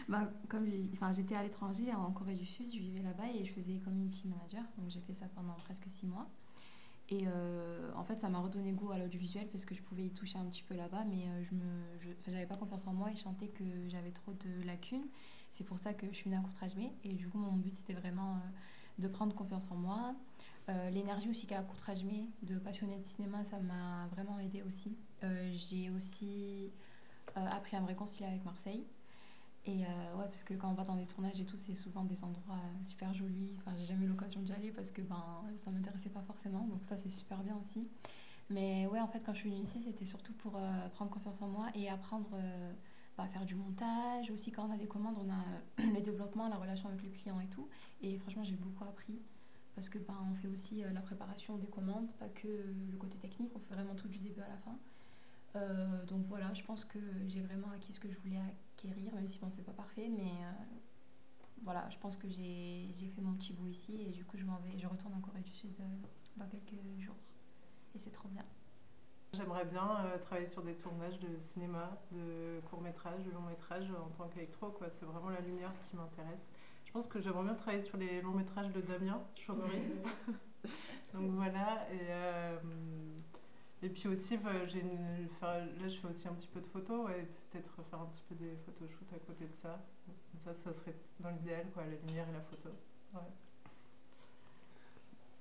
ben, 0.08 0.28
comme 0.48 0.66
j'étais 0.66 1.36
à 1.36 1.42
l'étranger, 1.42 1.94
en 1.94 2.10
Corée 2.10 2.34
du 2.34 2.44
Sud, 2.44 2.70
je 2.72 2.78
vivais 2.78 3.02
là-bas 3.02 3.28
et 3.32 3.44
je 3.44 3.52
faisais 3.52 3.74
community 3.78 4.26
manager. 4.26 4.64
Donc 4.76 4.90
j'ai 4.90 5.00
fait 5.00 5.12
ça 5.12 5.26
pendant 5.34 5.54
presque 5.54 5.84
six 5.86 6.06
mois. 6.06 6.28
Et 7.12 7.26
euh, 7.26 7.90
en 7.94 8.04
fait, 8.04 8.18
ça 8.20 8.30
m'a 8.30 8.38
redonné 8.38 8.72
goût 8.72 8.90
à 8.90 8.96
l'audiovisuel 8.96 9.46
parce 9.48 9.66
que 9.66 9.74
je 9.74 9.82
pouvais 9.82 10.04
y 10.04 10.10
toucher 10.10 10.38
un 10.38 10.46
petit 10.46 10.62
peu 10.62 10.74
là-bas, 10.74 11.04
mais 11.04 11.26
euh, 11.28 11.44
je 11.44 11.54
me, 11.54 12.16
j'avais 12.26 12.46
pas 12.46 12.56
confiance 12.56 12.86
en 12.86 12.94
moi 12.94 13.10
et 13.10 13.16
je 13.16 13.20
sentais 13.20 13.48
que 13.48 13.64
j'avais 13.88 14.12
trop 14.12 14.32
de 14.32 14.64
lacunes. 14.64 15.06
C'est 15.50 15.64
pour 15.64 15.78
ça 15.78 15.92
que 15.92 16.06
je 16.06 16.14
suis 16.14 16.30
venue 16.30 16.36
à 16.36 16.40
Courtrage 16.40 16.72
Et 17.04 17.12
du 17.12 17.28
coup, 17.28 17.36
mon 17.36 17.52
but, 17.56 17.76
c'était 17.76 17.92
vraiment 17.92 18.40
de 18.98 19.06
prendre 19.08 19.34
confiance 19.34 19.66
en 19.70 19.76
moi. 19.76 20.14
L'énergie 20.90 21.28
aussi 21.28 21.46
qu'a 21.46 21.62
Courtrage 21.62 22.02
de 22.42 22.58
passionner 22.58 22.96
de 22.96 23.02
cinéma, 23.02 23.44
ça 23.44 23.58
m'a 23.58 24.06
vraiment 24.12 24.38
aidé 24.38 24.62
aussi. 24.62 24.96
j'ai 25.52 25.90
aussi 25.90 26.72
appris 27.34 27.76
à 27.76 27.82
me 27.82 27.86
réconcilier 27.86 28.30
avec 28.30 28.42
Marseille. 28.46 28.86
Et 29.64 29.84
euh, 29.84 30.16
ouais, 30.16 30.26
parce 30.28 30.42
que 30.42 30.54
quand 30.54 30.68
on 30.70 30.74
va 30.74 30.84
dans 30.84 30.96
des 30.96 31.06
tournages 31.06 31.40
et 31.40 31.44
tout, 31.44 31.56
c'est 31.56 31.74
souvent 31.74 32.04
des 32.04 32.24
endroits 32.24 32.56
euh, 32.56 32.84
super 32.84 33.14
jolis. 33.14 33.54
Enfin, 33.58 33.76
j'ai 33.78 33.84
jamais 33.84 34.06
eu 34.06 34.08
l'occasion 34.08 34.40
d'y 34.40 34.52
aller 34.52 34.72
parce 34.72 34.90
que 34.90 35.02
ben, 35.02 35.24
ça 35.56 35.70
m'intéressait 35.70 36.10
pas 36.10 36.22
forcément. 36.22 36.66
Donc 36.66 36.84
ça, 36.84 36.98
c'est 36.98 37.10
super 37.10 37.38
bien 37.42 37.56
aussi. 37.60 37.86
Mais 38.50 38.86
ouais, 38.86 39.00
en 39.00 39.06
fait, 39.06 39.20
quand 39.24 39.32
je 39.32 39.38
suis 39.38 39.50
venue 39.50 39.62
ici, 39.62 39.80
c'était 39.80 40.04
surtout 40.04 40.32
pour 40.32 40.56
euh, 40.56 40.88
prendre 40.94 41.10
confiance 41.10 41.40
en 41.42 41.48
moi 41.48 41.68
et 41.76 41.88
apprendre 41.88 42.30
bah, 43.16 43.24
à 43.24 43.26
faire 43.26 43.44
du 43.44 43.54
montage. 43.54 44.30
Aussi, 44.32 44.50
quand 44.50 44.66
on 44.68 44.72
a 44.72 44.76
des 44.76 44.88
commandes, 44.88 45.16
on 45.18 45.30
a 45.30 45.84
le 45.94 46.00
développement, 46.00 46.48
la 46.48 46.56
relation 46.56 46.88
avec 46.88 47.02
le 47.04 47.10
client 47.10 47.38
et 47.40 47.46
tout. 47.46 47.68
Et 48.00 48.18
franchement, 48.18 48.42
j'ai 48.42 48.56
beaucoup 48.56 48.84
appris 48.84 49.20
parce 49.76 49.88
que 49.88 49.98
ben, 49.98 50.34
fait 50.42 50.48
aussi 50.48 50.82
la 50.92 51.00
préparation 51.00 51.56
des 51.56 51.68
commandes, 51.68 52.10
pas 52.18 52.28
que 52.28 52.48
le 52.48 52.96
côté 52.98 53.16
technique. 53.16 53.52
On 53.54 53.60
fait 53.60 53.74
vraiment 53.74 53.94
tout 53.94 54.08
du 54.08 54.18
début 54.18 54.40
à 54.40 54.48
la 54.48 54.56
fin. 54.56 54.76
Euh, 55.56 56.04
donc 56.06 56.24
voilà, 56.26 56.52
je 56.54 56.62
pense 56.62 56.84
que 56.84 56.98
j'ai 57.28 57.40
vraiment 57.40 57.70
acquis 57.74 57.92
ce 57.92 58.00
que 58.00 58.10
je 58.10 58.18
voulais 58.18 58.40
acquérir, 58.76 59.14
même 59.14 59.28
si 59.28 59.38
bon, 59.38 59.50
c'est 59.50 59.64
pas 59.64 59.72
parfait, 59.72 60.08
mais 60.08 60.30
euh, 60.30 60.52
voilà, 61.62 61.88
je 61.90 61.98
pense 61.98 62.16
que 62.16 62.28
j'ai 62.28 62.92
fait 63.14 63.20
mon 63.20 63.34
petit 63.34 63.52
bout 63.52 63.66
ici 63.66 64.00
et 64.00 64.10
du 64.10 64.24
coup, 64.24 64.36
je 64.36 64.44
m'en 64.44 64.58
vais, 64.58 64.78
je 64.78 64.86
retourne 64.86 65.14
en 65.14 65.20
Corée 65.20 65.40
du 65.40 65.52
Sud 65.52 65.74
euh, 65.80 65.84
dans 66.36 66.46
quelques 66.46 66.80
jours. 66.98 67.16
Et 67.94 67.98
c'est 67.98 68.10
trop 68.10 68.28
bien. 68.28 68.42
J'aimerais 69.34 69.64
bien 69.64 69.88
travailler 70.20 70.46
sur 70.46 70.62
des 70.62 70.74
tournages 70.74 71.18
de 71.18 71.38
cinéma, 71.38 71.98
de 72.10 72.60
court-métrage, 72.68 73.24
de 73.24 73.30
long-métrage 73.30 73.90
en 73.90 74.10
tant 74.10 74.28
qu'électro, 74.28 74.70
quoi. 74.70 74.90
C'est 74.90 75.06
vraiment 75.06 75.30
la 75.30 75.40
lumière 75.40 75.72
qui 75.84 75.96
m'intéresse. 75.96 76.46
Je 76.84 76.92
pense 76.92 77.06
que 77.06 77.20
j'aimerais 77.20 77.44
bien 77.44 77.54
travailler 77.54 77.80
sur 77.80 77.96
les 77.96 78.20
longs-métrages 78.20 78.70
de 78.72 78.82
Damien 78.82 79.22
Chambéry. 79.34 79.80
Donc 81.14 81.30
voilà, 81.30 81.86
et 81.92 82.12
et 83.82 83.88
puis 83.88 84.06
aussi, 84.06 84.38
j'ai 84.68 84.80
une, 84.80 85.28
là, 85.42 85.88
je 85.88 85.96
fais 85.96 86.08
aussi 86.08 86.28
un 86.28 86.34
petit 86.34 86.46
peu 86.46 86.60
de 86.60 86.66
photos, 86.68 87.10
et 87.10 87.26
peut-être 87.50 87.82
faire 87.90 88.00
un 88.00 88.06
petit 88.06 88.22
peu 88.28 88.36
des 88.36 88.56
photoshoots 88.64 89.12
à 89.12 89.18
côté 89.26 89.44
de 89.46 89.54
ça. 89.54 89.84
Comme 90.06 90.40
ça, 90.40 90.54
ça 90.54 90.72
serait 90.72 90.94
dans 91.18 91.30
l'idéal, 91.30 91.66
la 91.76 91.86
lumière 91.86 92.28
et 92.28 92.32
la 92.32 92.40
photo. 92.42 92.68
Ouais. 93.14 93.20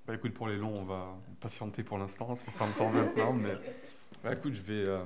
Bah 0.07 0.15
écoute, 0.15 0.33
pour 0.33 0.47
les 0.47 0.57
longs, 0.57 0.75
on 0.75 0.85
va 0.85 1.19
patienter 1.39 1.83
pour 1.83 1.99
l'instant, 1.99 2.33
c'est 2.35 2.53
pas 2.55 2.65
encore 2.65 2.89
maintenant, 2.89 3.33
mais 3.33 3.53
bah, 4.23 4.33
écoute, 4.33 4.53
je 4.53 4.61
vais 4.63 4.89
euh, 4.89 5.05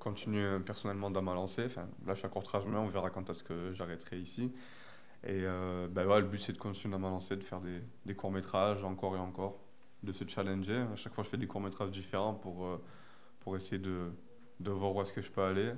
continuer 0.00 0.58
personnellement 0.58 1.12
dans 1.12 1.22
ma 1.22 1.34
lancée. 1.34 1.66
Enfin, 1.66 1.88
là, 2.06 2.14
je 2.14 2.18
suis 2.18 2.28
courtrage, 2.28 2.64
mais 2.66 2.78
on 2.78 2.88
verra 2.88 3.10
quand 3.10 3.30
est-ce 3.30 3.44
que 3.44 3.72
j'arrêterai 3.72 4.18
ici. 4.18 4.52
Et 5.22 5.42
euh, 5.44 5.86
bah, 5.88 6.04
ouais, 6.04 6.20
le 6.20 6.26
but, 6.26 6.40
c'est 6.40 6.52
de 6.52 6.58
continuer 6.58 6.90
dans 6.90 6.98
ma 6.98 7.08
lancée, 7.08 7.36
de 7.36 7.44
faire 7.44 7.60
des, 7.60 7.80
des 8.04 8.16
courts-métrages 8.16 8.82
encore 8.82 9.14
et 9.14 9.20
encore 9.20 9.60
de 10.02 10.12
se 10.12 10.26
challenger. 10.26 10.86
À 10.92 10.96
chaque 10.96 11.14
fois, 11.14 11.24
je 11.24 11.30
fais 11.30 11.36
des 11.36 11.46
courts-métrages 11.46 11.90
différents 11.90 12.34
pour, 12.34 12.64
euh, 12.64 12.82
pour 13.40 13.56
essayer 13.56 13.78
de, 13.78 14.10
de 14.60 14.70
voir 14.70 14.94
où 14.94 15.02
est-ce 15.02 15.12
que 15.12 15.22
je 15.22 15.30
peux 15.30 15.42
aller 15.42 15.72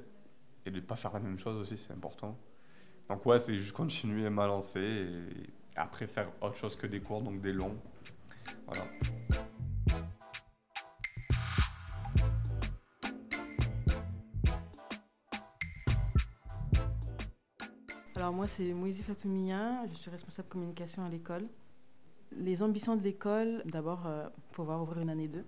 et 0.67 0.71
de 0.71 0.77
ne 0.77 0.81
pas 0.85 0.97
faire 0.97 1.13
la 1.13 1.21
même 1.21 1.39
chose 1.39 1.57
aussi, 1.57 1.77
c'est 1.77 1.93
important. 1.93 2.39
Donc, 3.09 3.25
ouais, 3.27 3.39
c'est 3.39 3.55
juste 3.55 3.73
continuer 3.73 4.27
à 4.27 4.31
m'alancer 4.31 4.81
et 4.81 5.51
après 5.77 6.07
faire 6.07 6.31
autre 6.41 6.57
chose 6.57 6.77
que 6.77 6.87
des 6.87 7.01
cours, 7.01 7.23
donc 7.23 7.41
des 7.41 7.53
longs. 7.53 7.77
Voilà. 8.67 8.85
Alors 18.21 18.35
moi 18.35 18.47
c'est 18.47 18.75
Moïse 18.75 19.03
Fatoumia, 19.03 19.87
je 19.87 19.95
suis 19.95 20.11
responsable 20.11 20.47
communication 20.47 21.03
à 21.03 21.09
l'école. 21.09 21.49
Les 22.41 22.63
ambitions 22.63 22.97
de 22.97 23.03
l'école, 23.03 23.63
d'abord, 23.67 24.07
euh, 24.07 24.27
pouvoir 24.53 24.81
ouvrir 24.81 25.03
une 25.03 25.11
année 25.11 25.29
2, 25.29 25.45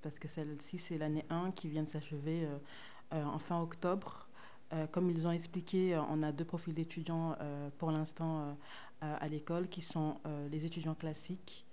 parce 0.00 0.18
que 0.18 0.26
celle-ci, 0.26 0.78
c'est 0.78 0.96
l'année 0.96 1.26
1 1.28 1.50
qui 1.50 1.68
vient 1.68 1.82
de 1.82 1.88
s'achever 1.88 2.46
euh, 2.46 2.56
euh, 3.12 3.24
en 3.24 3.38
fin 3.38 3.60
octobre. 3.60 4.26
comme 4.90 5.10
ils 5.10 5.26
ont 5.26 5.30
expliqué, 5.30 5.96
on 6.08 6.22
a 6.22 6.32
deux 6.32 6.46
profils 6.46 6.74
d'étudiants 6.74 7.36
pour 7.78 7.92
l'instant 7.92 8.56
à 9.00 9.28
l'école, 9.28 9.68
qui 9.68 9.82
sont 9.82 10.16
les 10.50 10.66
étudiants 10.66 10.96
classiques, 10.96 11.64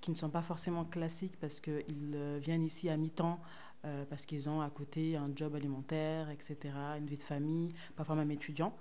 qui 0.00 0.10
ne 0.10 0.16
sont 0.16 0.30
pas 0.30 0.40
forcément 0.40 0.86
classiques 0.86 1.36
parce 1.38 1.60
qu'ils 1.60 2.16
viennent 2.40 2.64
ici 2.64 2.88
à 2.88 2.96
mi-temps, 2.96 3.40
parce 4.08 4.24
qu'ils 4.24 4.48
ont 4.48 4.62
à 4.62 4.70
côté 4.70 5.16
un 5.16 5.30
job 5.36 5.54
alimentaire, 5.54 6.30
etc., 6.30 6.56
une 6.96 7.06
vie 7.06 7.18
de 7.18 7.22
famille, 7.22 7.74
parfois 7.94 8.14
même 8.14 8.30
étudiants. 8.30 8.74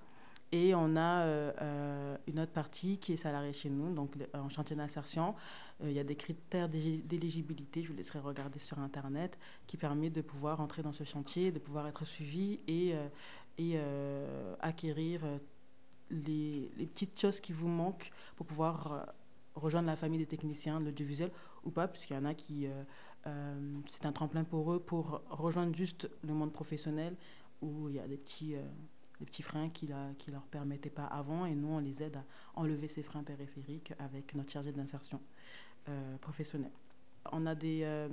Et 0.51 0.73
on 0.73 0.95
a 0.95 1.21
euh, 1.25 1.51
euh, 1.61 2.17
une 2.27 2.39
autre 2.39 2.51
partie 2.51 2.97
qui 2.97 3.13
est 3.13 3.17
salariée 3.17 3.53
chez 3.53 3.69
nous, 3.69 3.93
donc 3.93 4.15
en 4.33 4.49
chantier 4.49 4.75
d'insertion. 4.75 5.35
Euh, 5.83 5.91
il 5.91 5.95
y 5.95 5.99
a 5.99 6.03
des 6.03 6.15
critères 6.15 6.69
d'éligibilité, 6.69 7.83
je 7.83 7.89
vous 7.89 7.95
laisserai 7.95 8.19
regarder 8.19 8.57
sur 8.57 8.79
Internet, 8.79 9.37
qui 9.67 9.77
permet 9.77 10.09
de 10.09 10.21
pouvoir 10.21 10.59
entrer 10.59 10.81
dans 10.81 10.91
ce 10.91 11.03
chantier, 11.03 11.51
de 11.51 11.59
pouvoir 11.59 11.87
être 11.87 12.03
suivi 12.03 12.59
et, 12.67 12.95
et 13.59 13.79
acquérir 14.59 15.21
les, 16.09 16.71
les, 16.75 16.87
petites 16.87 17.19
choses 17.19 17.39
qui 17.39 17.53
vous 17.53 17.67
manquent 17.67 18.11
pour 18.35 18.47
pouvoir 18.47 19.13
rejoindre 19.53 19.87
la 19.87 19.95
famille 19.95 20.19
des 20.19 20.25
techniciens 20.25 20.79
de 20.79 20.85
l'audiovisuel 20.85 21.31
ou 21.63 21.69
pas, 21.69 21.87
puisqu'il 21.87 22.15
y 22.15 22.17
en 22.17 22.25
a 22.25 22.33
qui... 22.33 22.67
c'est 23.23 24.05
un 24.05 24.11
tremplin 24.11 24.43
pour 24.43 24.73
eux 24.73 24.79
pour 24.79 25.21
rejoindre 25.29 25.75
juste 25.75 26.09
le 26.23 26.33
monde 26.33 26.51
professionnel 26.51 27.15
où 27.61 27.89
il 27.89 27.95
y 27.95 27.99
a 27.99 28.07
des 28.07 28.17
petits 28.17 28.55
des 29.19 29.25
petits 29.25 29.43
freins 29.43 29.69
qui 29.69 29.87
ne 29.87 30.31
leur 30.31 30.43
permettaient 30.43 30.89
pas 30.89 31.05
avant. 31.05 31.45
Et 31.45 31.55
nous, 31.55 31.69
on 31.69 31.79
les 31.79 32.01
aide 32.01 32.17
à 32.17 32.23
enlever 32.55 32.87
ces 32.87 33.03
freins 33.03 33.23
périphériques 33.23 33.93
avec 33.99 34.35
notre 34.35 34.51
chargé 34.51 34.71
d'insertion 34.71 35.21
euh, 35.87 36.17
professionnelle. 36.17 36.71
On 37.31 37.45
a 37.45 37.55
des, 37.55 37.81
euh, 37.83 38.07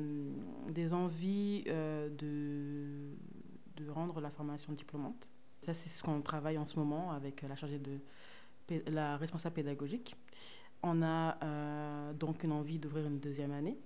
des 0.69 0.93
envies 0.93 1.65
euh, 1.69 2.09
de, 2.11 3.17
de 3.83 3.91
rendre 3.91 4.21
la 4.21 4.31
formation 4.31 4.73
diplômante. 4.73 5.29
Ça, 5.61 5.75
c'est 5.75 5.89
ce 5.89 6.03
qu'on 6.03 6.21
travaille 6.23 6.59
en 6.59 6.67
ce 6.67 6.79
moment 6.79 7.13
avec 7.13 7.43
la 7.43 7.57
chargée 7.57 7.79
de 7.79 8.01
la 8.89 9.17
responsable 9.17 9.55
pédagogique. 9.55 10.17
On 10.83 11.03
a 11.03 12.13
donc 12.13 12.45
une 12.45 12.53
envie 12.53 12.79
d'ouvrir 12.79 13.07
une 13.07 13.19
deuxième 13.19 13.53
année. 13.53 13.79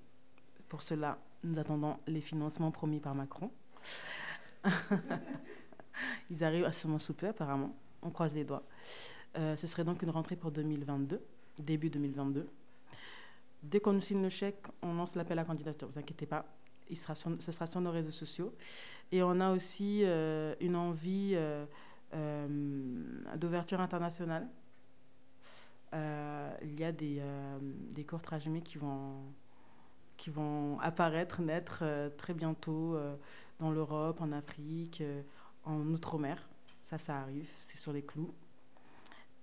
Pour 0.68 0.82
cela, 0.82 1.18
nous 1.44 1.58
attendons 1.58 1.96
les 2.06 2.20
financements 2.20 2.70
promis 2.70 3.00
par 3.00 3.14
Macron. 3.14 3.50
Ils 6.30 6.44
arrivent 6.44 6.64
à 6.64 6.72
sous 6.72 7.14
peu, 7.14 7.28
apparemment. 7.28 7.74
On 8.02 8.10
croise 8.10 8.34
les 8.34 8.44
doigts. 8.44 8.62
Euh, 9.36 9.56
ce 9.56 9.66
serait 9.66 9.84
donc 9.84 10.02
une 10.02 10.10
rentrée 10.10 10.36
pour 10.36 10.50
2022, 10.50 11.20
début 11.58 11.90
2022. 11.90 12.48
Dès 13.62 13.80
qu'on 13.80 13.92
nous 13.92 14.00
signe 14.00 14.22
le 14.22 14.28
chèque, 14.28 14.64
on 14.82 14.94
lance 14.94 15.14
l'appel 15.16 15.38
à 15.38 15.44
candidature. 15.44 15.88
Ne 15.88 15.92
vous 15.92 15.98
inquiétez 15.98 16.26
pas, 16.26 16.46
il 16.88 16.96
sera 16.96 17.14
ce 17.14 17.52
sera 17.52 17.66
sur 17.66 17.80
nos 17.80 17.90
réseaux 17.90 18.10
sociaux. 18.10 18.54
Et 19.12 19.22
on 19.22 19.38
a 19.40 19.52
aussi 19.52 20.02
euh, 20.04 20.54
une 20.60 20.76
envie 20.76 21.32
euh, 21.34 21.66
d'ouverture 23.36 23.80
internationale. 23.80 24.48
il 25.92 26.80
y 26.80 26.84
a 26.84 26.92
des, 26.92 27.20
des 27.94 28.04
cours 28.04 28.22
qui 28.64 28.78
vont, 28.78 29.16
qui 30.16 30.30
vont 30.30 30.78
apparaître, 30.80 31.42
naître 31.42 31.84
très 32.16 32.34
bientôt 32.34 32.96
dans 33.58 33.70
l'Europe, 33.70 34.20
en 34.20 34.32
Afrique 34.32 35.02
en 35.70 35.86
Outre-mer. 35.86 36.48
Ça, 36.78 36.98
ça 36.98 37.20
arrive, 37.20 37.50
c'est 37.60 37.78
sur 37.78 37.92
les 37.92 38.02
clous. 38.02 38.34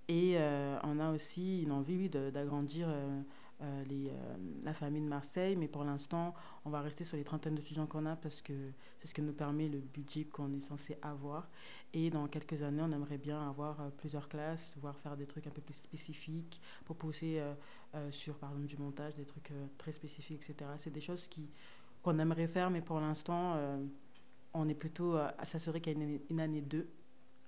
Et 0.08 0.34
euh, 0.36 0.78
on 0.84 0.98
a 0.98 1.10
aussi 1.12 1.62
une 1.62 1.72
envie 1.72 2.08
d'agrandir 2.08 2.88
euh, 2.88 3.20
euh, 3.60 3.84
la 4.64 4.72
famille 4.72 5.02
de 5.02 5.08
Marseille, 5.08 5.54
mais 5.54 5.68
pour 5.68 5.84
l'instant, 5.84 6.34
on 6.64 6.70
va 6.70 6.80
rester 6.80 7.04
sur 7.04 7.18
les 7.18 7.24
trentaines 7.24 7.54
d'étudiants 7.54 7.86
qu'on 7.86 8.06
a 8.06 8.16
parce 8.16 8.40
que 8.40 8.54
c'est 8.98 9.06
ce 9.06 9.14
qui 9.14 9.20
nous 9.20 9.34
permet 9.34 9.68
le 9.68 9.80
budget 9.80 10.24
qu'on 10.24 10.52
est 10.54 10.60
censé 10.60 10.96
avoir. 11.02 11.50
Et 11.92 12.08
dans 12.08 12.26
quelques 12.26 12.62
années, 12.62 12.82
on 12.82 12.92
aimerait 12.92 13.18
bien 13.18 13.46
avoir 13.48 13.90
plusieurs 13.98 14.30
classes, 14.30 14.74
voire 14.80 14.98
faire 14.98 15.16
des 15.16 15.26
trucs 15.26 15.46
un 15.46 15.50
peu 15.50 15.60
plus 15.60 15.74
spécifiques 15.74 16.60
pour 16.86 16.96
pousser 16.96 17.42
sur, 18.10 18.36
par 18.36 18.50
exemple, 18.50 18.68
du 18.68 18.76
montage, 18.76 19.14
des 19.14 19.24
trucs 19.24 19.52
très 19.76 19.92
spécifiques, 19.92 20.42
etc. 20.42 20.70
C'est 20.78 20.92
des 20.92 21.00
choses 21.00 21.28
qu'on 22.02 22.18
aimerait 22.18 22.48
faire, 22.48 22.70
mais 22.70 22.82
pour 22.82 23.00
l'instant 23.00 23.56
on 24.54 24.68
est 24.68 24.74
plutôt 24.74 25.16
à 25.16 25.44
s'assurer 25.44 25.80
qu'il 25.80 25.98
y 25.98 26.02
a 26.02 26.18
une, 26.30 26.40
année 26.40 26.62
2 26.62 26.88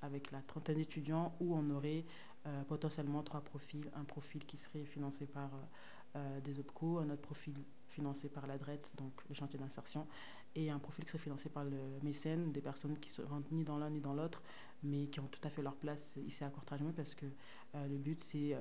avec 0.02 0.30
la 0.30 0.40
trentaine 0.42 0.76
d'étudiants 0.76 1.35
où 1.40 1.54
on 1.54 1.71
aurait 1.71 2.04
euh, 2.47 2.62
potentiellement 2.64 3.23
trois 3.23 3.42
profils. 3.42 3.90
Un 3.95 4.04
profil 4.04 4.45
qui 4.47 4.57
serait 4.57 4.85
financé 4.85 5.26
par 5.26 5.50
euh, 5.54 6.16
euh, 6.16 6.40
des 6.40 6.59
OPCO, 6.59 6.99
un 6.99 7.11
autre 7.11 7.21
profil 7.21 7.54
financé 7.87 8.28
par 8.28 8.47
la 8.47 8.57
donc 8.97 9.12
le 9.28 9.35
chantier 9.35 9.59
d'insertion, 9.59 10.07
et 10.54 10.71
un 10.71 10.78
profil 10.78 11.04
qui 11.04 11.11
serait 11.11 11.23
financé 11.23 11.49
par 11.49 11.64
le 11.64 11.78
mécène, 12.02 12.52
des 12.52 12.61
personnes 12.62 12.99
qui 12.99 13.11
ne 13.11 13.14
se 13.14 13.23
rentrent 13.23 13.52
ni 13.52 13.64
dans 13.64 13.78
l'un 13.78 13.90
ni 13.90 14.00
dans 14.00 14.14
l'autre, 14.14 14.42
mais 14.83 15.07
qui 15.07 15.21
ont 15.21 15.26
tout 15.26 15.40
à 15.45 15.50
fait 15.50 15.62
leur 15.62 15.76
place 15.76 16.14
ici 16.26 16.42
à 16.45 16.50
Courtrajmé 16.50 16.92
parce 16.92 17.14
que 17.14 17.26
le 17.75 17.97
but 17.99 18.21
c'est 18.21 18.57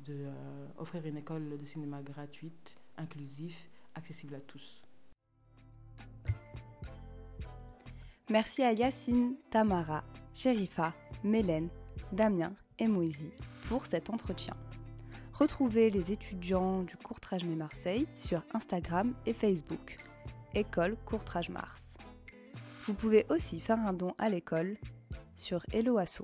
d'offrir 0.00 1.06
une 1.06 1.16
école 1.16 1.58
de 1.58 1.66
cinéma 1.66 2.02
gratuite, 2.02 2.76
inclusive, 2.98 3.56
accessible 3.94 4.34
à 4.34 4.40
tous. 4.40 4.85
Merci 8.30 8.64
à 8.64 8.72
Yacine, 8.72 9.36
Tamara, 9.50 10.02
Sherifa, 10.34 10.92
Mélène, 11.22 11.68
Damien 12.10 12.52
et 12.80 12.88
Moïse 12.88 13.30
pour 13.68 13.86
cet 13.86 14.10
entretien. 14.10 14.54
Retrouvez 15.32 15.90
les 15.90 16.10
étudiants 16.10 16.82
du 16.82 16.96
Courtrage 16.96 17.44
Marseille 17.44 18.08
sur 18.16 18.42
Instagram 18.52 19.14
et 19.26 19.32
Facebook. 19.32 19.96
École 20.54 20.96
Courtrage 21.04 21.50
Mars. 21.50 21.94
Vous 22.86 22.94
pouvez 22.94 23.26
aussi 23.28 23.60
faire 23.60 23.78
un 23.78 23.92
don 23.92 24.12
à 24.18 24.28
l'école 24.28 24.76
sur 25.36 25.62
Hello 25.72 25.98
Asso. 25.98 26.22